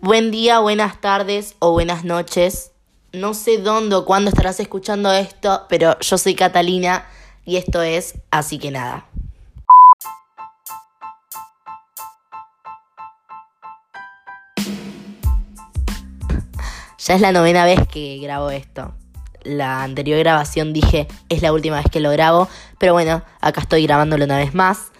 Buen 0.00 0.30
día, 0.30 0.60
buenas 0.60 1.00
tardes 1.00 1.56
o 1.58 1.72
buenas 1.72 2.04
noches. 2.04 2.70
No 3.12 3.34
sé 3.34 3.58
dónde 3.58 3.96
o 3.96 4.04
cuándo 4.04 4.30
estarás 4.30 4.60
escuchando 4.60 5.12
esto, 5.12 5.66
pero 5.68 5.98
yo 5.98 6.16
soy 6.16 6.36
Catalina 6.36 7.04
y 7.44 7.56
esto 7.56 7.82
es 7.82 8.14
Así 8.30 8.60
que 8.60 8.70
nada. 8.70 9.06
Ya 16.98 17.14
es 17.14 17.20
la 17.20 17.32
novena 17.32 17.64
vez 17.64 17.80
que 17.88 18.18
grabo 18.18 18.50
esto. 18.50 18.94
La 19.42 19.82
anterior 19.82 20.20
grabación 20.20 20.72
dije 20.72 21.08
es 21.28 21.42
la 21.42 21.52
última 21.52 21.78
vez 21.78 21.86
que 21.90 21.98
lo 21.98 22.12
grabo, 22.12 22.48
pero 22.78 22.92
bueno, 22.92 23.24
acá 23.40 23.62
estoy 23.62 23.82
grabándolo 23.82 24.26
una 24.26 24.36
vez 24.36 24.54
más. 24.54 24.92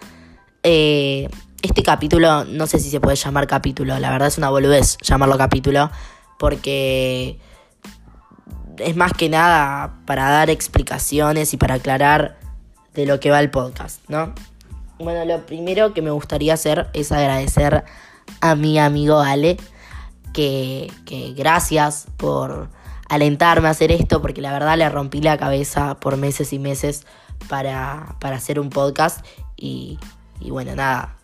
Eh, 0.63 1.29
este 1.61 1.83
capítulo, 1.83 2.45
no 2.45 2.67
sé 2.67 2.79
si 2.79 2.89
se 2.89 2.99
puede 2.99 3.15
llamar 3.15 3.47
capítulo, 3.47 3.97
la 3.99 4.11
verdad 4.11 4.27
es 4.27 4.37
una 4.37 4.49
boludez 4.49 4.97
llamarlo 5.01 5.37
capítulo, 5.37 5.91
porque 6.37 7.39
es 8.77 8.95
más 8.95 9.13
que 9.13 9.29
nada 9.29 9.99
para 10.05 10.29
dar 10.29 10.49
explicaciones 10.49 11.53
y 11.53 11.57
para 11.57 11.75
aclarar 11.75 12.39
de 12.93 13.05
lo 13.05 13.19
que 13.19 13.31
va 13.31 13.39
el 13.39 13.51
podcast, 13.51 14.01
¿no? 14.07 14.33
Bueno, 14.99 15.23
lo 15.25 15.45
primero 15.45 15.93
que 15.93 16.01
me 16.01 16.11
gustaría 16.11 16.53
hacer 16.53 16.89
es 16.93 17.11
agradecer 17.11 17.83
a 18.41 18.55
mi 18.55 18.79
amigo 18.79 19.19
Ale, 19.19 19.57
que, 20.33 20.91
que 21.05 21.33
gracias 21.33 22.07
por 22.17 22.69
alentarme 23.09 23.67
a 23.67 23.71
hacer 23.71 23.91
esto, 23.91 24.21
porque 24.21 24.41
la 24.41 24.53
verdad 24.53 24.77
le 24.77 24.87
rompí 24.89 25.21
la 25.21 25.37
cabeza 25.37 25.99
por 25.99 26.17
meses 26.17 26.53
y 26.53 26.59
meses 26.59 27.05
para, 27.47 28.15
para 28.19 28.37
hacer 28.37 28.59
un 28.59 28.69
podcast 28.69 29.25
y, 29.57 29.97
y 30.39 30.51
bueno, 30.51 30.75
nada, 30.75 31.15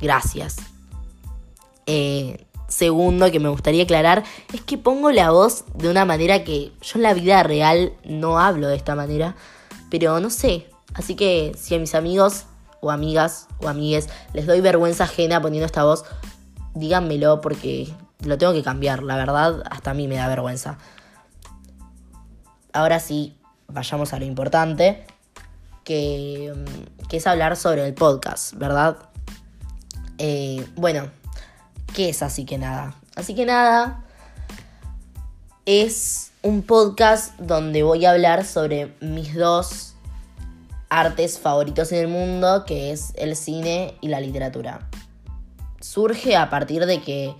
gracias. 0.00 0.56
Eh, 1.86 2.46
segundo 2.68 3.30
que 3.30 3.40
me 3.40 3.48
gustaría 3.48 3.84
aclarar 3.84 4.24
es 4.52 4.60
que 4.62 4.78
pongo 4.78 5.10
la 5.10 5.30
voz 5.30 5.64
de 5.74 5.90
una 5.90 6.04
manera 6.04 6.44
que 6.44 6.72
yo 6.82 6.96
en 6.96 7.02
la 7.02 7.14
vida 7.14 7.42
real 7.42 7.92
no 8.04 8.38
hablo 8.38 8.68
de 8.68 8.76
esta 8.76 8.94
manera, 8.94 9.36
pero 9.90 10.20
no 10.20 10.30
sé. 10.30 10.66
Así 10.94 11.14
que 11.14 11.52
si 11.58 11.74
a 11.74 11.78
mis 11.78 11.94
amigos 11.94 12.44
o 12.80 12.90
amigas 12.90 13.48
o 13.60 13.68
amigues 13.68 14.08
les 14.32 14.46
doy 14.46 14.60
vergüenza 14.60 15.04
ajena 15.04 15.40
poniendo 15.40 15.66
esta 15.66 15.84
voz, 15.84 16.04
díganmelo 16.74 17.40
porque 17.40 17.92
lo 18.24 18.38
tengo 18.38 18.52
que 18.52 18.62
cambiar. 18.62 19.02
La 19.02 19.16
verdad, 19.16 19.62
hasta 19.70 19.90
a 19.90 19.94
mí 19.94 20.08
me 20.08 20.16
da 20.16 20.28
vergüenza. 20.28 20.78
Ahora 22.72 22.98
sí, 22.98 23.36
vayamos 23.68 24.12
a 24.12 24.18
lo 24.18 24.24
importante, 24.24 25.06
que, 25.84 26.52
que 27.08 27.18
es 27.18 27.26
hablar 27.26 27.56
sobre 27.56 27.86
el 27.86 27.94
podcast, 27.94 28.54
¿verdad? 28.54 28.96
Eh, 30.18 30.66
bueno, 30.76 31.10
¿qué 31.94 32.10
es 32.10 32.22
Así 32.22 32.44
que 32.44 32.58
nada? 32.58 32.94
Así 33.16 33.34
que 33.34 33.46
nada 33.46 34.04
es 35.66 36.30
un 36.42 36.62
podcast 36.62 37.38
donde 37.38 37.82
voy 37.82 38.04
a 38.04 38.10
hablar 38.10 38.44
sobre 38.44 38.94
mis 39.00 39.34
dos 39.34 39.94
artes 40.90 41.38
favoritos 41.38 41.90
en 41.92 42.00
el 42.00 42.08
mundo, 42.08 42.64
que 42.66 42.92
es 42.92 43.12
el 43.16 43.34
cine 43.34 43.96
y 44.02 44.08
la 44.08 44.20
literatura. 44.20 44.88
Surge 45.80 46.36
a 46.36 46.50
partir 46.50 46.84
de 46.84 47.00
que 47.00 47.34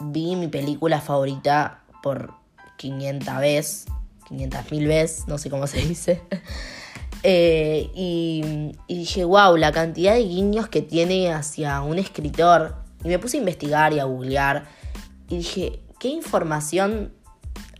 vi 0.00 0.36
mi 0.36 0.48
película 0.48 1.00
favorita 1.00 1.82
por 2.02 2.34
500 2.76 3.38
veces, 3.38 3.86
500 4.28 4.70
mil 4.70 4.86
veces, 4.86 5.26
no 5.26 5.38
sé 5.38 5.48
cómo 5.48 5.66
se 5.66 5.78
dice. 5.78 6.20
Eh, 7.22 7.90
y, 7.94 8.72
dije, 8.88 9.24
wow, 9.24 9.56
la 9.56 9.72
cantidad 9.72 10.14
de 10.14 10.24
guiños 10.24 10.68
que 10.68 10.82
tiene 10.82 11.32
hacia 11.32 11.82
un 11.82 11.98
escritor. 11.98 12.76
Y 13.04 13.08
me 13.08 13.18
puse 13.18 13.36
a 13.36 13.40
investigar 13.40 13.92
y 13.92 13.98
a 13.98 14.04
googlear. 14.04 14.64
Y 15.28 15.38
dije, 15.38 15.80
qué 15.98 16.08
información 16.08 17.12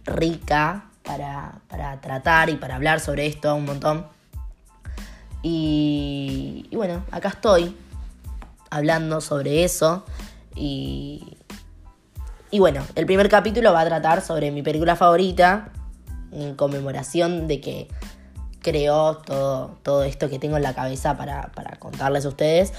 rica 0.04 0.90
para, 1.02 1.60
para 1.68 2.00
tratar 2.00 2.50
y 2.50 2.56
para 2.56 2.76
hablar 2.76 3.00
sobre 3.00 3.26
esto 3.26 3.54
un 3.54 3.64
montón. 3.64 4.06
Y, 5.42 6.66
y 6.70 6.76
bueno, 6.76 7.04
acá 7.10 7.28
estoy 7.28 7.76
hablando 8.70 9.20
sobre 9.20 9.64
eso. 9.64 10.04
Y, 10.54 11.36
y 12.50 12.58
bueno, 12.58 12.84
el 12.94 13.06
primer 13.06 13.28
capítulo 13.28 13.72
va 13.72 13.80
a 13.80 13.86
tratar 13.86 14.22
sobre 14.22 14.50
mi 14.50 14.62
película 14.62 14.96
favorita, 14.96 15.70
en 16.32 16.54
conmemoración 16.54 17.48
de 17.48 17.60
que 17.60 17.88
creó 18.62 19.16
todo, 19.16 19.78
todo 19.82 20.04
esto 20.04 20.28
que 20.28 20.38
tengo 20.38 20.56
en 20.56 20.62
la 20.62 20.74
cabeza 20.74 21.16
para, 21.16 21.50
contarles 21.78 22.24
a 22.24 22.28
ustedes, 22.28 22.72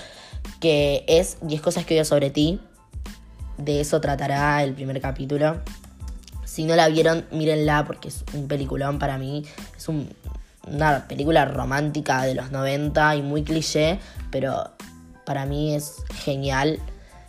que 0.59 1.03
es 1.08 1.38
10 1.42 1.62
cosas 1.62 1.86
que 1.86 1.96
odio 1.96 2.06
sobre 2.06 2.30
ti. 2.30 2.59
De 3.58 3.81
eso 3.81 4.02
tratará 4.02 4.64
el 4.64 4.74
primer 4.74 5.00
capítulo. 5.02 5.59
Si 6.46 6.66
no 6.66 6.75
la 6.75 6.88
vieron, 6.88 7.25
mírenla 7.31 7.86
porque 7.86 8.09
es 8.09 8.24
un 8.34 8.47
peliculón 8.47 9.00
para 9.00 9.18
mí. 9.18 9.46
Es 9.78 9.88
una 9.88 11.08
película 11.08 11.46
romántica 11.46 12.24
de 12.24 12.36
los 12.36 12.52
90 12.52 13.16
y 13.16 13.22
muy 13.22 13.44
cliché, 13.44 14.00
pero 14.31 14.72
para 15.25 15.46
mí 15.46 15.75
es 15.75 16.03
genial 16.16 16.80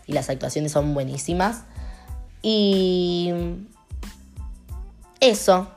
y 0.06 0.12
las 0.12 0.28
actuaciones 0.30 0.72
son 0.72 0.94
buenísimas. 0.94 1.62
Y 2.42 3.32
eso. 5.20 5.68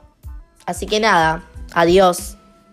Así 0.66 0.86
que 0.86 0.98
nada, 0.98 1.44
adiós. 1.72 2.36